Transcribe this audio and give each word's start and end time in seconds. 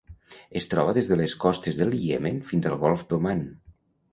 Es 0.61 0.65
troba 0.71 0.95
des 0.97 1.09
de 1.11 1.17
les 1.19 1.35
costes 1.45 1.77
del 1.81 1.93
Iemen 1.99 2.41
fins 2.53 2.67
al 2.71 2.79
Golf 2.87 3.05
d'Oman. 3.13 3.45